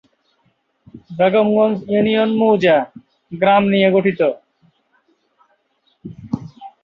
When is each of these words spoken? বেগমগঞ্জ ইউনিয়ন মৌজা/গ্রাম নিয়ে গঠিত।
বেগমগঞ্জ 1.17 1.77
ইউনিয়ন 1.91 2.29
মৌজা/গ্রাম 2.39 3.63
নিয়ে 3.71 3.89
গঠিত। 3.95 4.21